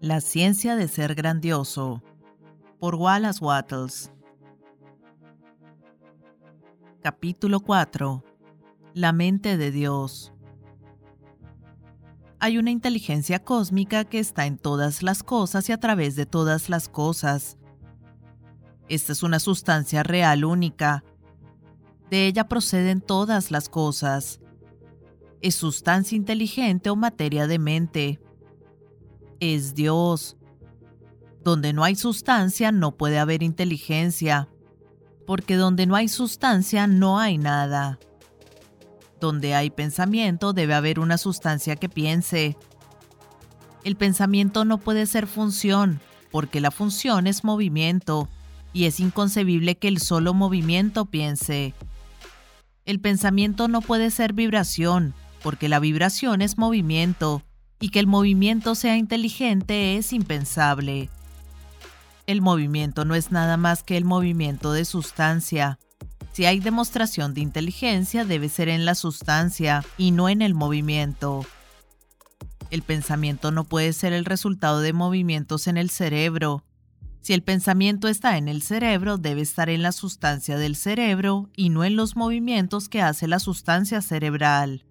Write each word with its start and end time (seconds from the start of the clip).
La 0.00 0.20
ciencia 0.20 0.76
de 0.76 0.86
ser 0.86 1.16
grandioso 1.16 2.00
por 2.78 2.94
Wallace 2.94 3.44
Wattles 3.44 4.12
Capítulo 7.02 7.58
4 7.58 8.24
La 8.94 9.12
mente 9.12 9.56
de 9.56 9.72
Dios 9.72 10.32
Hay 12.38 12.58
una 12.58 12.70
inteligencia 12.70 13.40
cósmica 13.40 14.04
que 14.04 14.20
está 14.20 14.46
en 14.46 14.56
todas 14.56 15.02
las 15.02 15.24
cosas 15.24 15.68
y 15.68 15.72
a 15.72 15.80
través 15.80 16.14
de 16.14 16.26
todas 16.26 16.68
las 16.68 16.88
cosas. 16.88 17.58
Esta 18.88 19.10
es 19.10 19.24
una 19.24 19.40
sustancia 19.40 20.04
real 20.04 20.44
única. 20.44 21.02
De 22.10 22.28
ella 22.28 22.46
proceden 22.48 23.00
todas 23.00 23.50
las 23.50 23.68
cosas 23.68 24.38
es 25.42 25.56
sustancia 25.56 26.16
inteligente 26.16 26.88
o 26.88 26.96
materia 26.96 27.46
de 27.46 27.58
mente. 27.58 28.20
Es 29.40 29.74
Dios. 29.74 30.36
Donde 31.42 31.72
no 31.72 31.82
hay 31.82 31.96
sustancia 31.96 32.70
no 32.70 32.96
puede 32.96 33.18
haber 33.18 33.42
inteligencia, 33.42 34.48
porque 35.26 35.56
donde 35.56 35.86
no 35.86 35.96
hay 35.96 36.06
sustancia 36.06 36.86
no 36.86 37.18
hay 37.18 37.38
nada. 37.38 37.98
Donde 39.20 39.54
hay 39.54 39.70
pensamiento 39.70 40.52
debe 40.52 40.74
haber 40.74 41.00
una 41.00 41.18
sustancia 41.18 41.74
que 41.74 41.88
piense. 41.88 42.56
El 43.82 43.96
pensamiento 43.96 44.64
no 44.64 44.78
puede 44.78 45.06
ser 45.06 45.26
función, 45.26 46.00
porque 46.30 46.60
la 46.60 46.70
función 46.70 47.26
es 47.26 47.42
movimiento, 47.42 48.28
y 48.72 48.84
es 48.84 49.00
inconcebible 49.00 49.76
que 49.76 49.88
el 49.88 49.98
solo 49.98 50.34
movimiento 50.34 51.06
piense. 51.06 51.74
El 52.84 53.00
pensamiento 53.00 53.66
no 53.66 53.80
puede 53.80 54.10
ser 54.10 54.32
vibración, 54.32 55.14
porque 55.42 55.68
la 55.68 55.80
vibración 55.80 56.42
es 56.42 56.58
movimiento, 56.58 57.42
y 57.82 57.88
que 57.88 57.98
el 57.98 58.06
movimiento 58.06 58.76
sea 58.76 58.96
inteligente 58.96 59.96
es 59.96 60.12
impensable. 60.12 61.10
El 62.28 62.40
movimiento 62.40 63.04
no 63.04 63.16
es 63.16 63.32
nada 63.32 63.56
más 63.56 63.82
que 63.82 63.96
el 63.96 64.04
movimiento 64.04 64.72
de 64.72 64.84
sustancia. 64.84 65.80
Si 66.32 66.44
hay 66.44 66.60
demostración 66.60 67.34
de 67.34 67.40
inteligencia 67.40 68.24
debe 68.24 68.48
ser 68.48 68.68
en 68.68 68.84
la 68.84 68.94
sustancia 68.94 69.84
y 69.98 70.12
no 70.12 70.28
en 70.28 70.42
el 70.42 70.54
movimiento. 70.54 71.44
El 72.70 72.82
pensamiento 72.82 73.50
no 73.50 73.64
puede 73.64 73.92
ser 73.92 74.12
el 74.12 74.24
resultado 74.24 74.80
de 74.80 74.92
movimientos 74.92 75.66
en 75.66 75.76
el 75.76 75.90
cerebro. 75.90 76.62
Si 77.20 77.32
el 77.32 77.42
pensamiento 77.42 78.06
está 78.06 78.38
en 78.38 78.46
el 78.46 78.62
cerebro, 78.62 79.18
debe 79.18 79.40
estar 79.40 79.68
en 79.68 79.82
la 79.82 79.90
sustancia 79.90 80.56
del 80.56 80.76
cerebro 80.76 81.50
y 81.56 81.70
no 81.70 81.82
en 81.82 81.96
los 81.96 82.14
movimientos 82.14 82.88
que 82.88 83.02
hace 83.02 83.26
la 83.26 83.40
sustancia 83.40 84.00
cerebral 84.02 84.84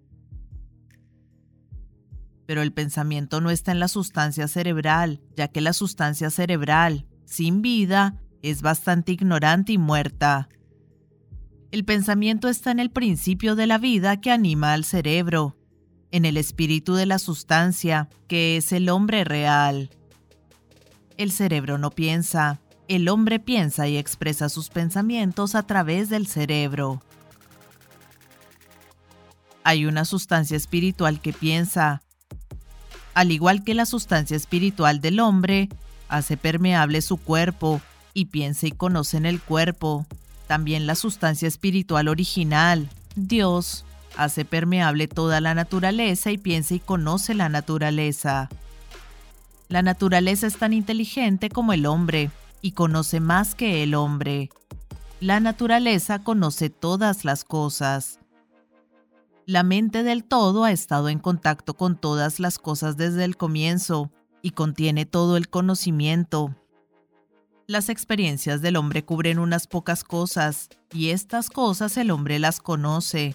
pero 2.52 2.60
el 2.60 2.74
pensamiento 2.74 3.40
no 3.40 3.50
está 3.50 3.72
en 3.72 3.80
la 3.80 3.88
sustancia 3.88 4.46
cerebral, 4.46 5.22
ya 5.34 5.48
que 5.48 5.62
la 5.62 5.72
sustancia 5.72 6.28
cerebral, 6.28 7.06
sin 7.24 7.62
vida, 7.62 8.20
es 8.42 8.60
bastante 8.60 9.12
ignorante 9.12 9.72
y 9.72 9.78
muerta. 9.78 10.50
El 11.70 11.86
pensamiento 11.86 12.50
está 12.50 12.70
en 12.70 12.78
el 12.78 12.90
principio 12.90 13.56
de 13.56 13.66
la 13.66 13.78
vida 13.78 14.20
que 14.20 14.30
anima 14.30 14.74
al 14.74 14.84
cerebro, 14.84 15.56
en 16.10 16.26
el 16.26 16.36
espíritu 16.36 16.92
de 16.92 17.06
la 17.06 17.18
sustancia, 17.18 18.10
que 18.28 18.58
es 18.58 18.70
el 18.72 18.90
hombre 18.90 19.24
real. 19.24 19.88
El 21.16 21.32
cerebro 21.32 21.78
no 21.78 21.90
piensa, 21.90 22.60
el 22.86 23.08
hombre 23.08 23.40
piensa 23.40 23.88
y 23.88 23.96
expresa 23.96 24.50
sus 24.50 24.68
pensamientos 24.68 25.54
a 25.54 25.62
través 25.62 26.10
del 26.10 26.26
cerebro. 26.26 27.02
Hay 29.64 29.86
una 29.86 30.04
sustancia 30.04 30.58
espiritual 30.58 31.18
que 31.22 31.32
piensa, 31.32 32.02
al 33.14 33.30
igual 33.30 33.64
que 33.64 33.74
la 33.74 33.86
sustancia 33.86 34.36
espiritual 34.36 35.00
del 35.00 35.20
hombre, 35.20 35.68
hace 36.08 36.36
permeable 36.36 37.02
su 37.02 37.16
cuerpo 37.16 37.80
y 38.14 38.26
piensa 38.26 38.66
y 38.66 38.72
conoce 38.72 39.16
en 39.16 39.26
el 39.26 39.40
cuerpo. 39.40 40.06
También 40.46 40.86
la 40.86 40.94
sustancia 40.94 41.48
espiritual 41.48 42.08
original, 42.08 42.88
Dios, 43.16 43.84
hace 44.16 44.44
permeable 44.44 45.08
toda 45.08 45.40
la 45.40 45.54
naturaleza 45.54 46.30
y 46.30 46.38
piensa 46.38 46.74
y 46.74 46.80
conoce 46.80 47.34
la 47.34 47.48
naturaleza. 47.48 48.48
La 49.68 49.82
naturaleza 49.82 50.46
es 50.46 50.58
tan 50.58 50.74
inteligente 50.74 51.48
como 51.48 51.72
el 51.72 51.86
hombre 51.86 52.30
y 52.60 52.72
conoce 52.72 53.20
más 53.20 53.54
que 53.54 53.82
el 53.82 53.94
hombre. 53.94 54.50
La 55.20 55.40
naturaleza 55.40 56.18
conoce 56.18 56.68
todas 56.68 57.24
las 57.24 57.44
cosas. 57.44 58.18
La 59.46 59.64
mente 59.64 60.04
del 60.04 60.22
todo 60.22 60.62
ha 60.64 60.70
estado 60.70 61.08
en 61.08 61.18
contacto 61.18 61.74
con 61.74 61.96
todas 61.96 62.38
las 62.38 62.60
cosas 62.60 62.96
desde 62.96 63.24
el 63.24 63.36
comienzo 63.36 64.12
y 64.40 64.52
contiene 64.52 65.04
todo 65.04 65.36
el 65.36 65.48
conocimiento. 65.48 66.54
Las 67.66 67.88
experiencias 67.88 68.62
del 68.62 68.76
hombre 68.76 69.04
cubren 69.04 69.40
unas 69.40 69.66
pocas 69.66 70.04
cosas 70.04 70.68
y 70.92 71.10
estas 71.10 71.50
cosas 71.50 71.96
el 71.96 72.12
hombre 72.12 72.38
las 72.38 72.60
conoce. 72.60 73.34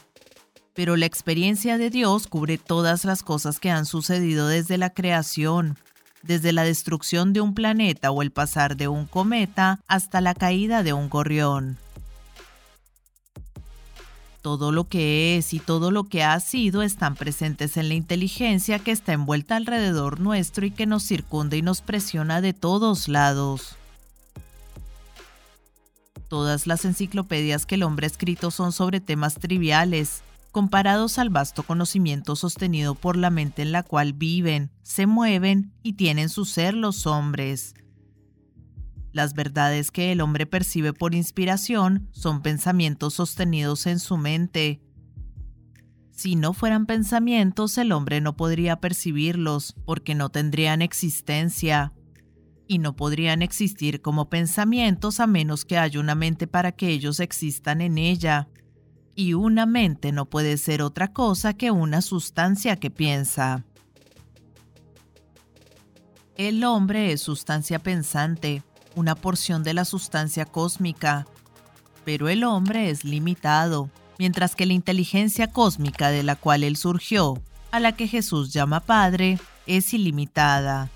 Pero 0.74 0.96
la 0.96 1.06
experiencia 1.06 1.78
de 1.78 1.90
Dios 1.90 2.28
cubre 2.28 2.58
todas 2.58 3.04
las 3.04 3.22
cosas 3.22 3.60
que 3.60 3.72
han 3.72 3.86
sucedido 3.86 4.48
desde 4.48 4.78
la 4.78 4.92
creación, 4.92 5.78
desde 6.24 6.54
la 6.54 6.64
destrucción 6.64 7.34
de 7.34 7.42
un 7.42 7.54
planeta 7.54 8.12
o 8.12 8.22
el 8.22 8.32
pasar 8.32 8.78
de 8.78 8.88
un 8.88 9.08
cometa 9.08 9.82
hasta 9.88 10.22
la 10.22 10.36
caída 10.36 10.84
de 10.84 10.94
un 10.94 11.10
gorrión 11.10 11.78
todo 14.42 14.72
lo 14.72 14.88
que 14.88 15.38
es 15.38 15.54
y 15.54 15.60
todo 15.60 15.92
lo 15.92 16.06
que 16.06 16.24
ha 16.24 16.40
sido 16.40 16.82
están 16.82 17.16
presentes 17.16 17.78
en 17.78 17.90
la 17.90 17.96
inteligencia 17.96 18.80
que 18.80 18.92
está 18.92 19.14
envuelta 19.14 19.56
alrededor 19.56 20.20
nuestro 20.20 20.66
y 20.66 20.72
que 20.72 20.86
nos 20.86 21.04
circunda 21.04 21.58
y 21.58 21.62
nos 21.62 21.82
presiona 21.82 22.42
de 22.42 22.54
todos 22.54 23.08
lados. 23.08 23.76
Todas 26.30 26.68
las 26.68 26.84
enciclopedias 26.86 27.66
que 27.66 27.76
el 27.76 27.84
hombre 27.84 28.06
ha 28.06 28.10
escrito 28.10 28.52
son 28.52 28.72
sobre 28.72 29.00
temas 29.00 29.36
triviales, 29.36 30.24
comparados 30.52 31.20
al 31.20 31.30
vasto 31.30 31.64
conocimiento 31.64 32.36
sostenido 32.36 32.96
por 32.96 33.16
la 33.16 33.30
mente 33.30 33.62
en 33.62 33.72
la 33.72 33.84
cual 33.84 34.14
viven, 34.14 34.72
se 34.84 35.06
mueven 35.06 35.72
y 35.84 35.94
tienen 35.94 36.30
su 36.30 36.46
ser 36.46 36.74
los 36.74 37.06
hombres. 37.06 37.76
Las 39.18 39.34
verdades 39.34 39.90
que 39.90 40.12
el 40.12 40.22
hombre 40.22 40.46
percibe 40.46 40.94
por 40.94 41.16
inspiración 41.16 42.08
son 42.12 42.44
pensamientos 42.44 43.16
sostenidos 43.16 43.88
en 43.88 43.98
su 43.98 44.16
mente. 44.16 44.80
Si 46.12 46.36
no 46.36 46.54
fueran 46.54 46.86
pensamientos, 46.86 47.80
el 47.80 47.94
hombre 47.94 48.22
no 48.22 48.38
podría 48.38 48.80
percibirlos, 48.80 49.76
porque 49.86 50.14
no 50.14 50.30
tendrían 50.30 50.84
existencia. 50.84 51.94
Y 52.68 52.78
no 52.78 52.96
podrían 52.96 53.42
existir 53.42 54.04
como 54.04 54.30
pensamientos 54.30 55.20
a 55.20 55.26
menos 55.26 55.66
que 55.66 55.80
haya 55.80 56.00
una 56.00 56.14
mente 56.14 56.46
para 56.46 56.72
que 56.74 56.90
ellos 56.90 57.20
existan 57.20 57.82
en 57.82 57.98
ella. 57.98 58.50
Y 59.16 59.34
una 59.34 59.66
mente 59.66 60.12
no 60.12 60.30
puede 60.30 60.58
ser 60.58 60.84
otra 60.84 61.12
cosa 61.12 61.56
que 61.56 61.72
una 61.72 62.04
sustancia 62.04 62.76
que 62.76 62.92
piensa. 62.92 63.66
El 66.36 66.64
hombre 66.64 67.14
es 67.14 67.22
sustancia 67.22 67.80
pensante, 67.80 68.62
una 68.98 69.14
porción 69.14 69.64
de 69.64 69.76
la 69.76 69.86
sustancia 69.86 70.46
cósmica, 70.46 71.28
pero 72.04 72.30
el 72.30 72.44
hombre 72.44 72.90
es 72.90 73.04
limitado, 73.04 73.92
mientras 74.18 74.56
que 74.56 74.66
la 74.66 74.74
inteligencia 74.74 75.52
cósmica 75.52 76.10
de 76.10 76.24
la 76.24 76.36
cual 76.36 76.64
él 76.64 76.76
surgió, 76.78 77.40
a 77.70 77.80
la 77.80 77.92
que 77.92 78.08
Jesús 78.08 78.52
llama 78.52 78.80
Padre, 78.80 79.38
es 79.68 79.94
ilimitada. 79.94 80.90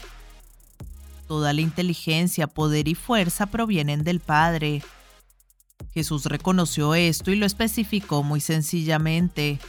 Toda 1.28 1.54
la 1.54 1.62
inteligencia, 1.62 2.48
poder 2.48 2.88
y 2.88 2.96
fuerza 2.96 3.46
provienen 3.46 4.04
del 4.04 4.20
Padre. 4.20 4.82
Jesús 5.94 6.26
reconoció 6.26 6.96
esto 6.96 7.30
y 7.30 7.36
lo 7.36 7.46
especificó 7.46 8.24
muy 8.24 8.42
sencillamente. 8.42 9.60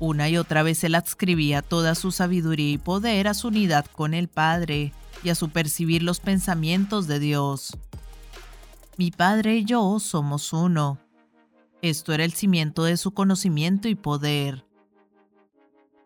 Una 0.00 0.28
y 0.28 0.36
otra 0.36 0.64
vez 0.64 0.82
él 0.82 0.96
adscribía 0.96 1.62
toda 1.62 1.94
su 1.94 2.10
sabiduría 2.10 2.72
y 2.72 2.78
poder 2.78 3.28
a 3.28 3.34
su 3.34 3.48
unidad 3.48 3.86
con 3.86 4.14
el 4.14 4.26
Padre, 4.26 4.92
y 5.22 5.30
a 5.30 5.34
su 5.34 5.50
percibir 5.50 6.02
los 6.02 6.20
pensamientos 6.20 7.06
de 7.06 7.18
Dios. 7.18 7.76
Mi 8.96 9.10
Padre 9.10 9.56
y 9.56 9.64
yo 9.64 9.98
somos 10.00 10.52
uno. 10.52 10.98
Esto 11.82 12.12
era 12.12 12.24
el 12.24 12.32
cimiento 12.32 12.84
de 12.84 12.96
su 12.96 13.12
conocimiento 13.12 13.88
y 13.88 13.94
poder. 13.94 14.64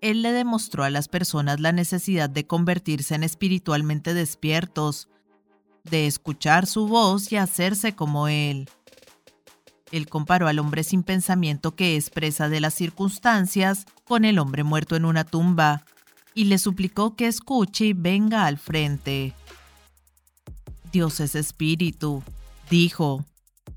Él 0.00 0.22
le 0.22 0.32
demostró 0.32 0.84
a 0.84 0.90
las 0.90 1.08
personas 1.08 1.60
la 1.60 1.72
necesidad 1.72 2.30
de 2.30 2.46
convertirse 2.46 3.14
en 3.14 3.24
espiritualmente 3.24 4.14
despiertos, 4.14 5.08
de 5.84 6.06
escuchar 6.06 6.66
su 6.66 6.86
voz 6.86 7.32
y 7.32 7.36
hacerse 7.36 7.94
como 7.94 8.28
Él. 8.28 8.68
Él 9.90 10.08
comparó 10.08 10.48
al 10.48 10.58
hombre 10.58 10.84
sin 10.84 11.02
pensamiento 11.02 11.74
que 11.74 11.96
es 11.96 12.10
presa 12.10 12.48
de 12.48 12.60
las 12.60 12.74
circunstancias 12.74 13.86
con 14.04 14.24
el 14.24 14.38
hombre 14.38 14.64
muerto 14.64 14.96
en 14.96 15.04
una 15.04 15.24
tumba, 15.24 15.84
y 16.38 16.44
le 16.44 16.58
suplicó 16.58 17.16
que 17.16 17.26
escuche 17.26 17.86
y 17.86 17.92
venga 17.94 18.46
al 18.46 18.58
frente. 18.58 19.34
Dios 20.92 21.18
es 21.18 21.34
espíritu, 21.34 22.22
dijo, 22.70 23.24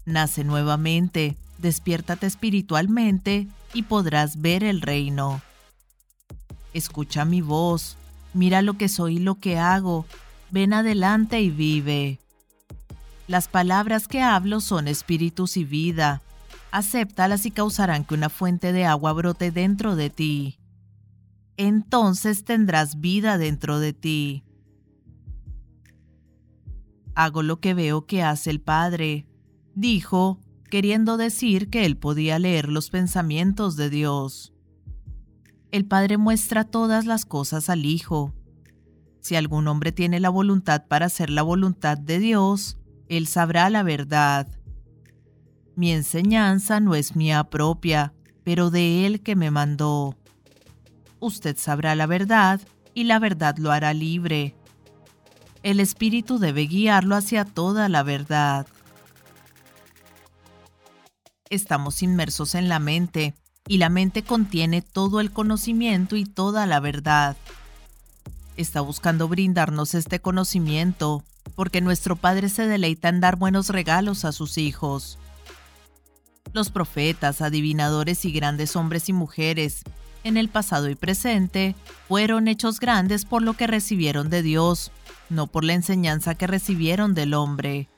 nace 0.06 0.44
nuevamente, 0.44 1.38
despiértate 1.58 2.28
espiritualmente 2.28 3.48
y 3.74 3.82
podrás 3.82 4.42
ver 4.42 4.64
el 4.64 4.82
reino. 4.82 5.42
Escucha 6.76 7.26
mi 7.26 7.42
voz, 7.42 7.98
mira 8.36 8.62
lo 8.62 8.78
que 8.78 8.90
soy 8.90 9.16
y 9.16 9.20
lo 9.22 9.40
que 9.40 9.58
hago, 9.58 10.06
ven 10.52 10.74
adelante 10.74 11.42
y 11.42 11.50
vive. 11.50 12.20
Las 13.28 13.48
palabras 13.48 14.08
que 14.08 14.22
hablo 14.22 14.62
son 14.62 14.88
espíritus 14.88 15.58
y 15.58 15.64
vida. 15.64 16.22
Acéptalas 16.70 17.48
y 17.48 17.50
causarán 17.50 18.06
que 18.06 18.14
una 18.14 18.30
fuente 18.30 18.72
de 18.72 18.86
agua 18.86 19.14
brote 19.14 19.50
dentro 19.50 19.96
de 19.96 20.12
ti. 20.12 20.61
Entonces 21.64 22.44
tendrás 22.44 23.02
vida 23.02 23.38
dentro 23.38 23.80
de 23.80 23.94
ti. 23.94 24.44
Hago 27.14 27.44
lo 27.44 27.60
que 27.60 27.76
veo 27.76 28.08
que 28.08 28.24
hace 28.24 28.50
el 28.50 28.62
Padre, 28.62 29.28
dijo, 29.76 30.40
queriendo 30.72 31.18
decir 31.18 31.70
que 31.70 31.86
él 31.86 31.98
podía 31.98 32.40
leer 32.40 32.68
los 32.68 32.90
pensamientos 32.90 33.76
de 33.76 33.92
Dios. 33.92 34.56
El 35.70 35.86
Padre 35.86 36.18
muestra 36.18 36.64
todas 36.64 37.06
las 37.06 37.26
cosas 37.26 37.70
al 37.70 37.86
Hijo. 37.86 38.34
Si 39.20 39.36
algún 39.36 39.68
hombre 39.68 39.92
tiene 39.92 40.20
la 40.20 40.30
voluntad 40.30 40.88
para 40.88 41.06
hacer 41.06 41.30
la 41.30 41.44
voluntad 41.44 41.96
de 41.96 42.18
Dios, 42.18 42.80
él 43.08 43.28
sabrá 43.28 43.70
la 43.70 43.84
verdad. 43.84 44.48
Mi 45.76 45.92
enseñanza 45.92 46.80
no 46.80 46.96
es 46.96 47.16
mía 47.16 47.44
propia, 47.52 48.16
pero 48.44 48.72
de 48.72 49.06
Él 49.06 49.22
que 49.22 49.36
me 49.36 49.52
mandó. 49.52 50.18
Usted 51.22 51.56
sabrá 51.58 51.96
la 51.96 52.08
verdad 52.08 52.60
y 52.96 53.06
la 53.06 53.20
verdad 53.20 53.56
lo 53.58 53.72
hará 53.72 53.94
libre. 53.94 54.56
El 55.64 55.80
Espíritu 55.80 56.40
debe 56.40 56.64
guiarlo 56.64 57.16
hacia 57.16 57.46
toda 57.46 57.88
la 57.90 58.02
verdad. 58.02 58.66
Estamos 61.52 62.02
inmersos 62.02 62.56
en 62.56 62.70
la 62.70 62.80
mente, 62.80 63.36
y 63.68 63.78
la 63.78 63.90
mente 63.90 64.24
contiene 64.24 64.82
todo 64.82 65.20
el 65.20 65.32
conocimiento 65.32 66.16
y 66.16 66.26
toda 66.26 66.66
la 66.66 66.80
verdad. 66.80 67.38
Está 68.58 68.82
buscando 68.82 69.28
brindarnos 69.28 69.94
este 69.94 70.20
conocimiento, 70.20 71.24
porque 71.56 71.82
nuestro 71.82 72.16
Padre 72.16 72.50
se 72.50 72.66
deleita 72.66 73.10
en 73.10 73.22
dar 73.22 73.36
buenos 73.36 73.70
regalos 73.70 74.26
a 74.26 74.32
sus 74.32 74.58
hijos. 74.58 75.20
Los 76.52 76.72
profetas, 76.72 77.42
adivinadores 77.42 78.26
y 78.26 78.32
grandes 78.32 78.76
hombres 78.76 79.08
y 79.08 79.14
mujeres, 79.14 79.84
en 80.24 80.38
el 80.38 80.50
pasado 80.50 80.90
y 80.90 80.96
presente, 80.96 81.76
fueron 82.08 82.48
hechos 82.48 82.80
grandes 82.80 83.26
por 83.26 83.42
lo 83.42 83.54
que 83.54 83.68
recibieron 83.68 84.30
de 84.30 84.42
Dios, 84.42 84.92
no 85.30 85.48
por 85.48 85.64
la 85.64 85.74
enseñanza 85.74 86.36
que 86.36 86.48
recibieron 86.48 87.14
del 87.14 87.34
hombre. 87.34 87.90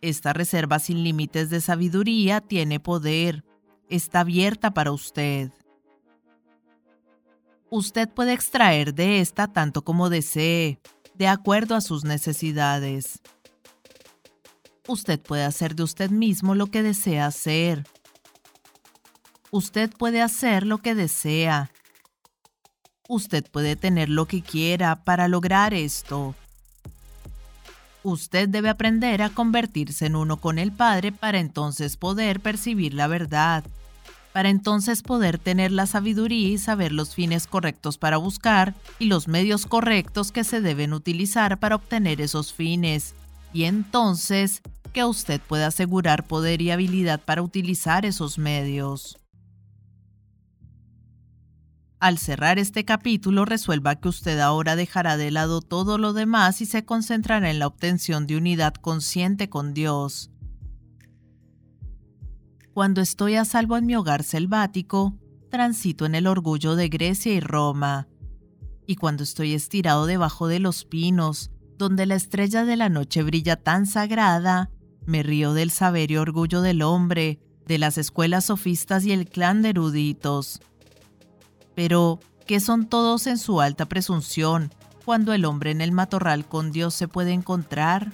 Esta 0.00 0.32
reserva 0.32 0.78
sin 0.78 1.04
límites 1.04 1.50
de 1.50 1.60
sabiduría 1.60 2.40
tiene 2.40 2.80
poder, 2.80 3.44
está 3.88 4.20
abierta 4.20 4.70
para 4.72 4.92
usted. 4.92 5.50
Usted 7.68 8.08
puede 8.08 8.32
extraer 8.32 8.94
de 8.94 9.20
esta 9.20 9.46
tanto 9.46 9.82
como 9.82 10.08
desee, 10.08 10.80
de 11.14 11.28
acuerdo 11.28 11.74
a 11.74 11.80
sus 11.80 12.04
necesidades. 12.04 13.20
Usted 14.88 15.20
puede 15.20 15.44
hacer 15.44 15.76
de 15.76 15.82
usted 15.82 16.10
mismo 16.10 16.54
lo 16.54 16.66
que 16.66 16.82
desea 16.82 17.26
hacer. 17.26 17.84
Usted 19.52 19.90
puede 19.90 20.22
hacer 20.22 20.64
lo 20.64 20.78
que 20.78 20.94
desea. 20.94 21.72
Usted 23.08 23.44
puede 23.50 23.74
tener 23.74 24.08
lo 24.08 24.26
que 24.26 24.42
quiera 24.42 25.02
para 25.02 25.26
lograr 25.26 25.74
esto. 25.74 26.36
Usted 28.04 28.48
debe 28.48 28.68
aprender 28.68 29.22
a 29.22 29.30
convertirse 29.30 30.06
en 30.06 30.14
uno 30.14 30.36
con 30.36 30.60
el 30.60 30.70
Padre 30.70 31.10
para 31.10 31.40
entonces 31.40 31.96
poder 31.96 32.38
percibir 32.38 32.94
la 32.94 33.08
verdad, 33.08 33.64
para 34.32 34.48
entonces 34.48 35.02
poder 35.02 35.38
tener 35.38 35.72
la 35.72 35.86
sabiduría 35.86 36.48
y 36.48 36.58
saber 36.58 36.92
los 36.92 37.16
fines 37.16 37.48
correctos 37.48 37.98
para 37.98 38.18
buscar 38.18 38.74
y 39.00 39.06
los 39.06 39.26
medios 39.26 39.66
correctos 39.66 40.30
que 40.30 40.44
se 40.44 40.60
deben 40.60 40.92
utilizar 40.92 41.58
para 41.58 41.74
obtener 41.74 42.20
esos 42.20 42.52
fines, 42.52 43.16
y 43.52 43.64
entonces 43.64 44.62
que 44.92 45.04
usted 45.04 45.40
pueda 45.40 45.66
asegurar 45.66 46.26
poder 46.26 46.62
y 46.62 46.70
habilidad 46.70 47.20
para 47.20 47.42
utilizar 47.42 48.06
esos 48.06 48.38
medios. 48.38 49.19
Al 52.00 52.16
cerrar 52.16 52.58
este 52.58 52.86
capítulo, 52.86 53.44
resuelva 53.44 53.96
que 53.96 54.08
usted 54.08 54.38
ahora 54.40 54.74
dejará 54.74 55.18
de 55.18 55.30
lado 55.30 55.60
todo 55.60 55.98
lo 55.98 56.14
demás 56.14 56.62
y 56.62 56.66
se 56.66 56.86
concentrará 56.86 57.50
en 57.50 57.58
la 57.58 57.66
obtención 57.66 58.26
de 58.26 58.38
unidad 58.38 58.72
consciente 58.72 59.50
con 59.50 59.74
Dios. 59.74 60.30
Cuando 62.72 63.02
estoy 63.02 63.34
a 63.34 63.44
salvo 63.44 63.76
en 63.76 63.84
mi 63.84 63.96
hogar 63.96 64.22
selvático, 64.22 65.18
transito 65.50 66.06
en 66.06 66.14
el 66.14 66.26
orgullo 66.26 66.74
de 66.74 66.88
Grecia 66.88 67.34
y 67.34 67.40
Roma. 67.40 68.08
Y 68.86 68.96
cuando 68.96 69.22
estoy 69.22 69.52
estirado 69.52 70.06
debajo 70.06 70.48
de 70.48 70.58
los 70.58 70.86
pinos, 70.86 71.50
donde 71.76 72.06
la 72.06 72.14
estrella 72.14 72.64
de 72.64 72.76
la 72.76 72.88
noche 72.88 73.22
brilla 73.22 73.56
tan 73.56 73.84
sagrada, 73.84 74.70
me 75.04 75.22
río 75.22 75.52
del 75.52 75.70
saber 75.70 76.10
y 76.10 76.16
orgullo 76.16 76.62
del 76.62 76.80
hombre, 76.80 77.40
de 77.66 77.76
las 77.76 77.98
escuelas 77.98 78.46
sofistas 78.46 79.04
y 79.04 79.12
el 79.12 79.28
clan 79.28 79.60
de 79.60 79.70
eruditos 79.70 80.62
pero, 81.82 82.20
¿qué 82.46 82.60
son 82.60 82.86
todos 82.86 83.26
en 83.26 83.38
su 83.38 83.62
alta 83.62 83.86
presunción 83.86 84.70
cuando 85.06 85.32
el 85.32 85.46
hombre 85.46 85.70
en 85.70 85.80
el 85.80 85.92
matorral 85.92 86.44
con 86.44 86.72
Dios 86.72 86.92
se 86.92 87.08
puede 87.08 87.32
encontrar? 87.32 88.12